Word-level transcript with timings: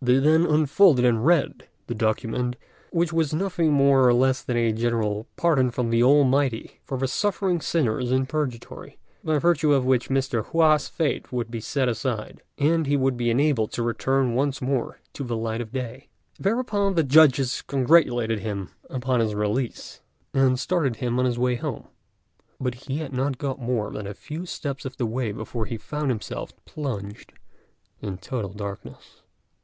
They 0.00 0.18
then 0.20 0.46
unfolded 0.46 1.04
and 1.04 1.26
read 1.26 1.66
the 1.88 1.96
document, 1.96 2.54
which 2.92 3.12
was 3.12 3.34
nothing 3.34 3.72
more 3.72 4.06
or 4.06 4.14
less 4.14 4.40
than 4.40 4.56
a 4.56 4.70
general 4.72 5.26
pardon 5.34 5.72
from 5.72 5.90
the 5.90 6.00
Almighty 6.00 6.78
for 6.84 6.96
the 6.96 7.08
suffering 7.08 7.60
sinners 7.60 8.12
in 8.12 8.26
Purgatory, 8.26 8.98
by 9.24 9.38
virtue 9.40 9.72
of 9.72 9.84
which 9.84 10.08
Mr. 10.08 10.46
Hua's 10.46 10.86
fate 10.86 11.32
would 11.32 11.50
be 11.50 11.58
set 11.60 11.88
aside, 11.88 12.40
and 12.56 12.86
he 12.86 12.96
would 12.96 13.16
be 13.16 13.30
enabled 13.30 13.72
to 13.72 13.82
return 13.82 14.34
once 14.36 14.62
more 14.62 15.00
to 15.12 15.24
the 15.24 15.36
light 15.36 15.60
of 15.60 15.72
day. 15.72 16.08
Thereupon 16.38 16.94
the 16.94 17.02
judges 17.02 17.60
congratulated 17.60 18.38
him 18.38 18.70
upon 18.88 19.18
his 19.18 19.34
release, 19.34 20.02
and 20.32 20.56
started 20.60 20.98
him 20.98 21.18
on 21.18 21.24
his 21.24 21.36
way 21.36 21.56
home; 21.56 21.88
but 22.60 22.76
he 22.86 22.98
had 22.98 23.12
not 23.12 23.38
got 23.38 23.58
more 23.60 23.90
than 23.90 24.06
a 24.06 24.14
few 24.14 24.46
steps 24.46 24.84
of 24.84 24.98
the 24.98 25.06
way 25.06 25.32
before 25.32 25.66
he 25.66 25.76
found 25.76 26.10
himself 26.12 26.52
plunged 26.64 27.32
in 28.00 28.18
total 28.18 28.52
darkness. 28.52 29.22